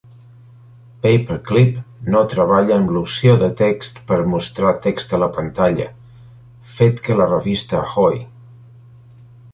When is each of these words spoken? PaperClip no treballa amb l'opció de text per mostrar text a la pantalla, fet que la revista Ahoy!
PaperClip 1.01 1.75
no 2.15 2.21
treballa 2.31 2.73
amb 2.77 2.93
l'opció 2.95 3.35
de 3.43 3.51
text 3.61 4.01
per 4.13 4.19
mostrar 4.33 4.73
text 4.89 5.15
a 5.19 5.21
la 5.25 5.31
pantalla, 5.39 5.87
fet 6.79 7.07
que 7.09 7.21
la 7.23 7.29
revista 7.37 7.85
Ahoy! 7.85 8.21